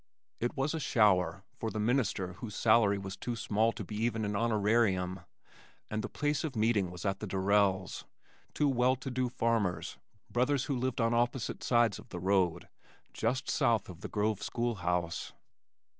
It 0.39 0.57
was 0.57 0.73
a 0.73 0.79
"shower" 0.79 1.43
for 1.59 1.69
the 1.69 1.79
minister 1.79 2.33
whose 2.33 2.55
salary 2.55 2.97
was 2.97 3.15
too 3.15 3.35
small 3.35 3.71
to 3.73 3.83
be 3.83 3.95
even 3.97 4.25
an 4.25 4.35
honorarium, 4.35 5.19
and 5.91 6.01
the 6.03 6.09
place 6.09 6.43
of 6.43 6.55
meeting 6.55 6.89
was 6.89 7.05
at 7.05 7.19
the 7.19 7.27
Durrells', 7.27 8.05
two 8.55 8.67
well 8.67 8.95
to 8.95 9.11
do 9.11 9.29
farmers, 9.29 9.99
brothers 10.27 10.63
who 10.63 10.75
lived 10.75 10.99
on 10.99 11.13
opposite 11.13 11.61
sides 11.63 11.99
of 11.99 12.09
the 12.09 12.19
road 12.19 12.67
just 13.13 13.47
south 13.47 13.89
of 13.89 14.01
the 14.01 14.09
Grove 14.09 14.41
school 14.41 14.73
house. 14.81 15.33